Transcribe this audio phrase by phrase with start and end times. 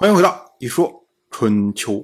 [0.00, 2.02] 欢迎回到一说春秋。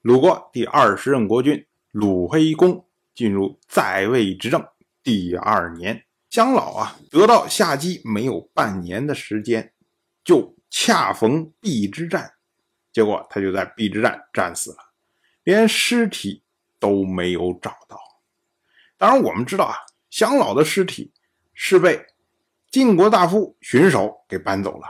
[0.00, 4.66] 鲁国第二十任国君鲁黑公进入在位执政
[5.02, 9.74] 第二年，姜老啊得到夏姬没有半年的时间，
[10.24, 12.32] 就恰逢邲之战，
[12.90, 14.78] 结果他就在邲之战战死了，
[15.42, 16.42] 连尸体
[16.80, 18.00] 都没有找到。
[18.96, 19.76] 当然，我们知道啊，
[20.08, 21.12] 姜老的尸体
[21.52, 22.06] 是被
[22.70, 24.86] 晋国大夫荀守给搬走了。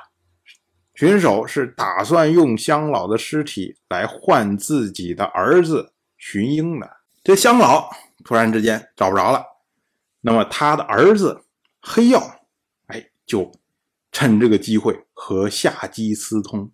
[0.95, 6.89] 荀守是打算用姜老的尸体来换自己的儿子荀英的。
[7.25, 7.90] 这姜老
[8.25, 9.44] 突然之间找不着了，
[10.21, 11.44] 那么他的儿子
[11.80, 12.21] 黑曜，
[12.86, 13.50] 哎，就
[14.12, 16.71] 趁这个机会和夏姬私通。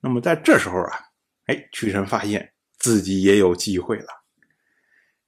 [0.00, 0.98] 那么在这时候啊，
[1.46, 4.08] 哎，屈臣发现自己也有机会了，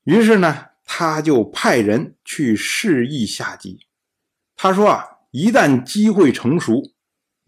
[0.05, 3.87] 于是呢，他就派人去示意夏姬。
[4.57, 6.83] 他说啊，一旦机会成熟，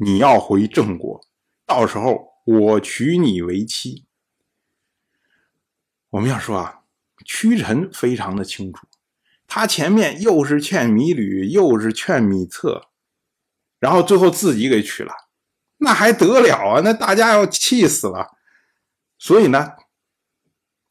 [0.03, 1.21] 你要回郑国，
[1.67, 4.07] 到时候我娶你为妻。
[6.09, 6.85] 我们要说啊，
[7.27, 8.87] 屈臣非常的清楚，
[9.47, 12.89] 他前面又是劝米吕，又是劝米策，
[13.79, 15.13] 然后最后自己给娶了，
[15.77, 16.81] 那还得了啊？
[16.83, 18.39] 那大家要气死了。
[19.19, 19.73] 所以呢，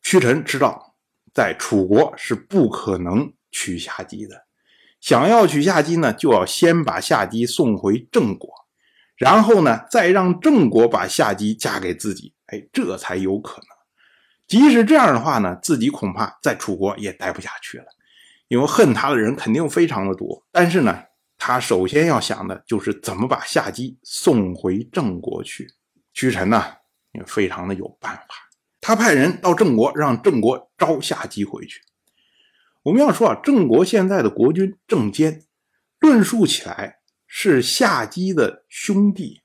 [0.04, 0.96] 屈臣知道
[1.34, 4.46] 在楚国是不可能娶夏姬的。
[5.02, 8.69] 想要娶夏姬呢，就要先把夏姬送回郑国，
[9.20, 13.68] 然后呢，再让郑国把夏姬嫁给自己，哎，这才有可能。
[14.48, 17.86] 即使这样的话呢，自己恐怕在楚国也待不下去了，
[18.48, 20.44] 因为恨他的人肯定非常的多。
[20.52, 21.04] 但是呢，
[21.38, 25.68] 他首先要想的就是怎么把夏姬送回郑国去。
[26.14, 26.64] 屈臣呢，
[27.12, 28.34] 也非常的有办法，
[28.82, 31.82] 他派人到郑国，让郑国招夏姬回去。
[32.84, 35.44] 我们要说啊，郑国现在的国君郑坚，
[36.00, 36.99] 论述起来
[37.30, 39.42] 是夏姬的兄弟。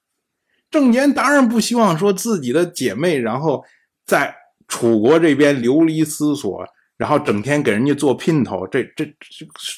[0.71, 3.63] 郑坚当然不希望说自己的姐妹，然后
[4.05, 4.35] 在
[4.67, 9.05] 楚国这边流离失所，然后整天给人家做姘头，这这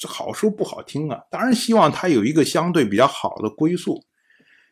[0.01, 1.21] 这好说不好听啊。
[1.31, 4.03] 当然希望他有一个相对比较好的归宿，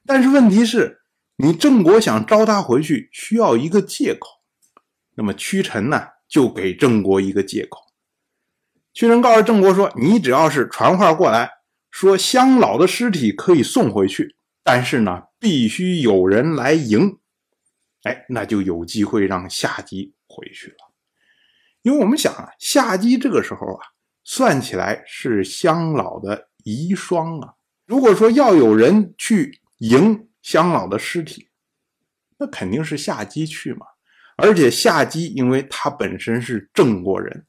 [0.06, 1.00] 但是问题是，
[1.36, 4.28] 你郑国想招他回去，需要一个借口。
[5.16, 7.80] 那么屈臣呢，就给郑国一个借口。
[8.94, 11.50] 屈臣告诉郑国说：“你只要是传话过来，
[11.94, 14.34] 说乡老的尸体可以送回去，
[14.65, 17.19] 但是呢，必须有人来迎，
[18.03, 20.77] 哎，那就有机会让夏姬回去了。
[21.83, 23.87] 因为我们想啊，夏姬这个时候啊，
[24.25, 27.54] 算起来是乡老的遗孀啊。
[27.87, 31.49] 如果说要有人去迎乡老的尸体，
[32.41, 33.87] 那肯定是夏姬去嘛。
[34.37, 37.47] 而且夏姬，因为他本身是郑国人。”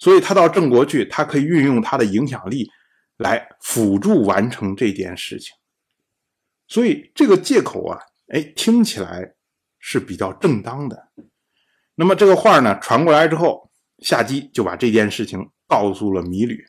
[0.00, 2.68] 所以他到郑国去，他可以运用他的影响力
[3.16, 5.54] 来辅助完成这件事情。
[6.66, 7.98] 所以这个借口啊，
[8.28, 9.34] 哎，听起来
[9.78, 11.10] 是比较正当的。
[11.94, 16.64] 那么这个话呢传过来之后，夏姬就把这件事情告诉了米吕。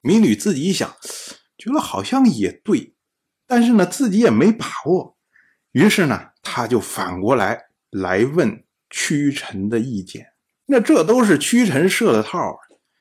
[0.00, 0.94] 米吕自己一想，
[1.56, 2.94] 觉得好像也对，
[3.46, 5.16] 但是呢自己也没把握，
[5.72, 10.32] 于是呢他就反过来来问屈臣的意见。
[10.66, 12.58] 那这都是屈臣设的套！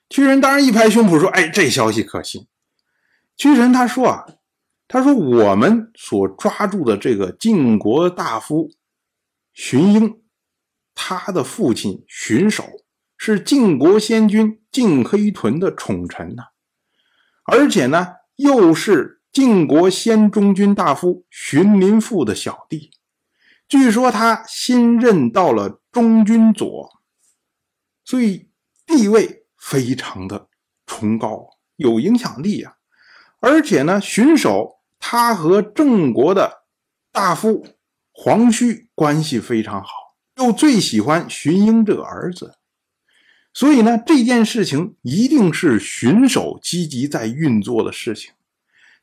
[0.10, 2.46] 屈臣当然一拍胸脯说：“哎，这消息可信。”
[3.36, 4.26] 屈臣他说啊，
[4.88, 8.72] 他说我们所抓住的这个晋国大夫
[9.54, 10.22] 荀英，
[10.94, 12.64] 他的父亲荀守
[13.18, 16.44] 是晋国先君晋黑豚的宠臣呐，
[17.46, 22.92] 而且呢又是晋国先中军大夫荀林父的小弟，
[23.68, 27.02] 据说他新任到了中军左。
[28.06, 28.50] 所以
[28.86, 30.50] 地位非常的
[30.86, 32.76] 崇高，有影响力啊！
[33.44, 36.64] 而且呢，荀守他和郑国的
[37.12, 37.68] 大夫
[38.14, 39.90] 黄须关系非常好，
[40.38, 42.56] 又最喜欢荀英这个儿子，
[43.54, 48.32] 所以呢，这件事情一定是荀守积极在运作的事情。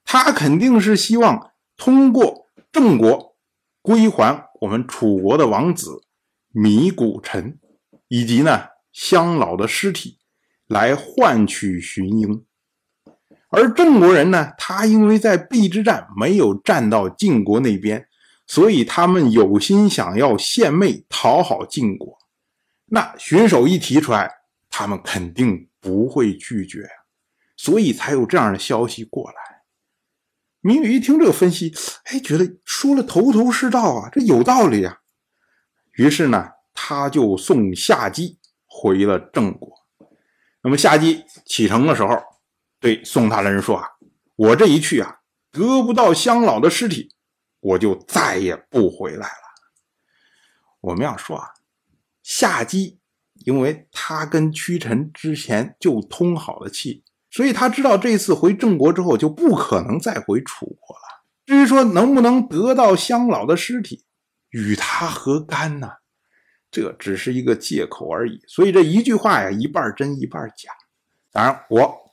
[0.05, 3.37] 他肯定是希望通过郑国
[3.83, 6.03] 归还我们楚国的王子
[6.49, 7.59] 米谷臣，
[8.09, 8.71] 以及呢。
[8.93, 10.19] 乡老的尸体
[10.67, 12.45] 来换取荀英，
[13.51, 18.07] 而郑国人呢，他因为在邲之战没有站到晋国那边，
[18.47, 22.19] 所以他们有心想要献媚讨好晋国。
[22.87, 24.31] 那荀守一提出来，
[24.69, 26.89] 他们肯定不会拒绝，
[27.57, 29.37] 所以才有这样的消息过来。
[30.61, 31.75] 明宇一听这个分析，
[32.05, 34.99] 哎，觉得说了头头是道啊，这有道理啊。
[35.93, 38.39] 于是呢，他就送夏姬。
[38.73, 39.69] 回了郑国，
[40.63, 42.17] 那么夏姬启程的时候，
[42.81, 43.87] 对送他的人说：“啊，
[44.37, 45.21] 我这一去啊，
[45.53, 47.15] 得不到乡老的尸体，
[47.61, 49.35] 我就再也不回来了。”
[50.81, 51.51] 我们要说啊，
[52.23, 52.99] 夏姬
[53.45, 61.03] 因为他跟屈臣之前就通好了气，所以他知道这次回郑国之后就不可能再回楚国了。
[61.45, 64.05] 至于说能不能得到乡老的尸体，
[64.51, 65.91] 与他何干呢？
[66.71, 68.41] 这只是一个借口而已。
[68.47, 70.71] 所以这一句话呀，一半真一半假。
[71.33, 72.10] 当然，我